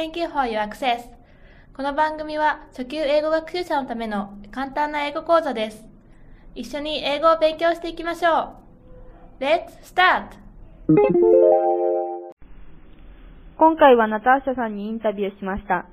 [0.00, 1.02] Thank you for your access.
[1.76, 5.84] この番組は初級英語学習者のための簡単な英語講座です。
[6.54, 8.54] 一緒に英語を勉強していきましょ
[9.38, 9.44] う。
[9.44, 10.30] Let's start!
[13.58, 15.84] 今回はナターシャさんにインタビューしました。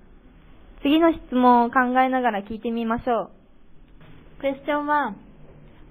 [0.81, 4.41] 次の質問を考えながら聞いてみましょう。
[4.41, 5.15] Question 1.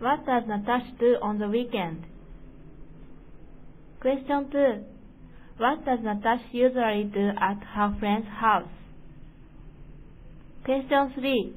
[0.01, 1.99] What does Natasha do on the weekend?
[4.01, 4.96] Question 2.
[5.59, 8.69] What does Natasha usually do at her friend's house?
[10.65, 11.55] Question 3.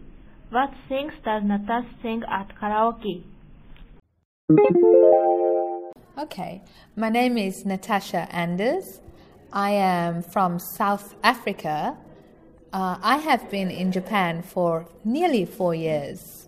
[0.51, 3.23] What things does Natasha sing at karaoke?
[6.17, 6.61] Okay,
[6.95, 9.01] my name is Natasha Anders.
[9.51, 11.97] I am from South Africa.
[12.71, 16.47] Uh, I have been in Japan for nearly four years.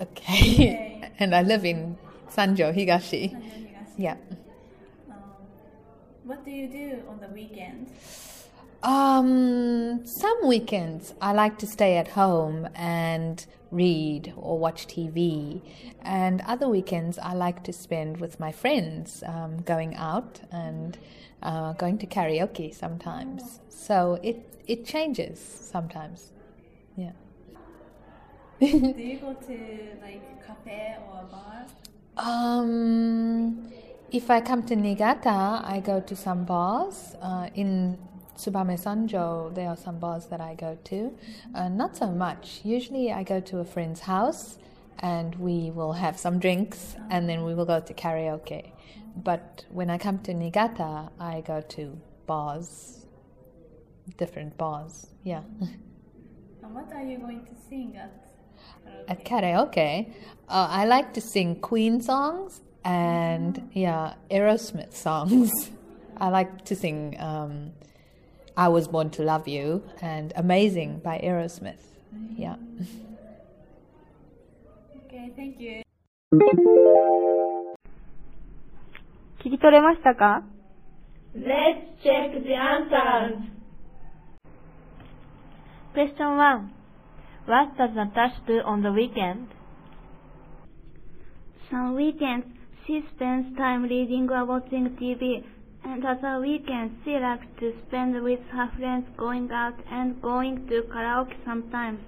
[0.00, 1.98] Okay, and I live in
[2.34, 3.36] Sanjo, Higashi.
[3.98, 4.16] Yeah.
[6.30, 7.90] What do you do on the weekend?
[8.84, 15.60] Um, some weekends I like to stay at home and read or watch TV,
[16.02, 20.96] and other weekends I like to spend with my friends, um, going out and
[21.42, 23.58] uh, going to karaoke sometimes.
[23.68, 26.30] So it it changes sometimes.
[26.96, 27.10] Yeah.
[28.60, 29.58] Do you go to
[30.00, 31.66] like cafe or bar?
[32.16, 33.69] Um,
[34.12, 37.14] if I come to Niigata, I go to some bars.
[37.22, 37.98] Uh, in
[38.36, 41.16] Tsubame Sanjo, there are some bars that I go to.
[41.54, 42.60] Uh, not so much.
[42.64, 44.58] Usually, I go to a friend's house
[44.98, 48.72] and we will have some drinks and then we will go to karaoke.
[49.16, 53.06] But when I come to Niigata, I go to bars,
[54.16, 55.06] different bars.
[55.24, 55.42] Yeah.
[56.62, 58.12] And What are you going to sing at
[59.08, 60.12] At karaoke,
[60.48, 65.51] uh, I like to sing Queen songs and yeah, Aerosmith songs.
[66.17, 67.71] I like to sing um,
[68.55, 71.81] "I Was Born to Love You" and "Amazing" by Aerosmith.
[72.37, 72.55] Yeah.
[75.05, 75.81] Okay, thank you.
[79.45, 80.43] 聞き取れましたか
[81.35, 83.37] Let's check the answers.
[85.93, 86.71] Question 1.
[87.45, 89.47] What does Natasha do on the weekend?
[91.69, 92.45] Some weekends
[92.90, 95.44] she spends time reading or watching TV,
[95.84, 100.82] and other weekends she likes to spend with her friends going out and going to
[100.92, 102.00] karaoke sometimes.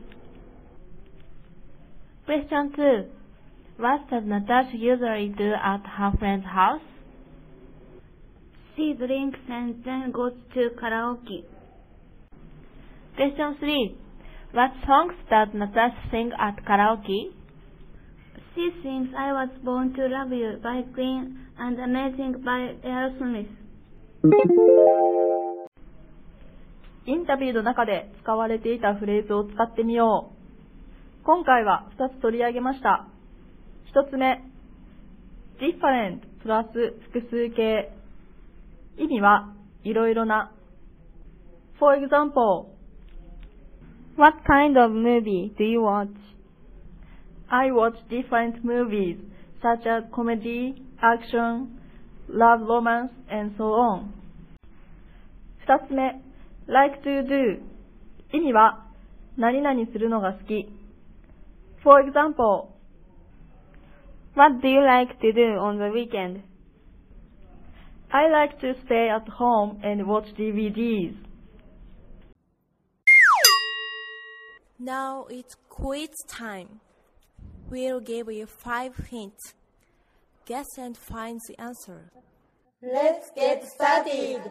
[2.25, 3.05] Question 2.
[3.77, 6.83] What does Natasha usually do at her friend's house?
[8.75, 11.45] She drinks and then goes to karaoke.
[13.15, 13.97] Question 3.
[14.51, 17.31] What songs does Natasha sing at karaoke?
[18.55, 23.49] She sings I Was Born to Love You by Queen and Amazing by Aerosmith.
[27.07, 31.25] インタビューの中で使われていたフレーズを使ってみよう。
[31.25, 33.09] 今回は2つ取り上げました。
[33.95, 34.45] 1つ目、
[35.59, 36.69] different プラス
[37.13, 37.91] 複数形。
[38.99, 40.53] 意味はいろいろな。
[41.79, 42.67] For example,
[44.17, 46.11] What kind of movie do you watch?
[47.52, 49.18] I watch different movies
[49.62, 51.80] such as comedy, action,
[52.28, 54.14] love romance, and so on.
[55.66, 56.22] 二つ目、
[56.68, 57.62] like to do
[58.32, 58.86] 意味は
[59.38, 60.68] 何々するのが好き。
[61.84, 62.78] For example,
[64.38, 66.44] What do you like to do on the weekend?
[68.12, 71.18] I like to stay at home and watch DVDs.
[74.78, 76.82] Now it's quiz time.
[77.73, 79.55] We'll give you five hints.
[80.45, 82.13] Guess and find the answer.
[82.83, 84.43] Let's get started.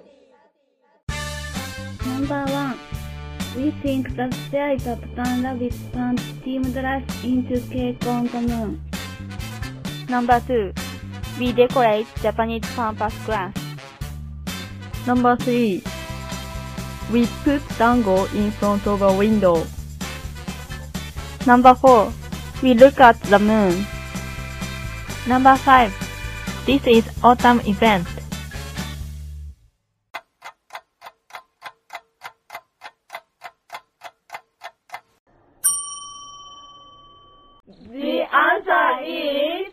[2.03, 2.79] Number one.
[3.55, 8.41] We think that there is a pattern rabbit and steamed rice into cake on the
[8.41, 8.81] moon.
[10.09, 10.73] Number two.
[11.37, 13.53] We decorate Japanese pampas grass.
[15.05, 15.83] Number three,
[17.13, 19.63] we put dango in front of a window.
[21.45, 22.11] Number four
[22.62, 23.86] We look at the moon.
[25.26, 25.92] Number five,
[26.66, 28.06] this is autumn event.
[37.90, 39.72] The answer is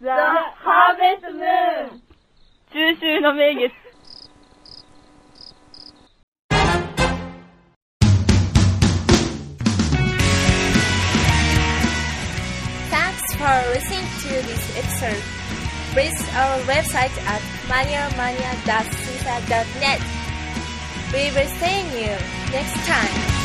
[0.00, 2.02] the harvest moon.
[2.70, 3.81] 中秋の名月。
[13.73, 15.17] Listening to this episode.
[15.95, 19.99] Visit our website at maniamania.caesar.net
[21.11, 22.13] We will see you
[22.51, 23.42] next time.